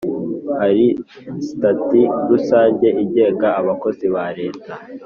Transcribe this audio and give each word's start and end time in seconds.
Hari 0.59 0.87
sitati 1.45 2.01
rusange 2.29 2.87
igenga 3.03 3.47
abakozi 3.59 4.05
ba 4.13 4.25
Leta. 4.39 4.73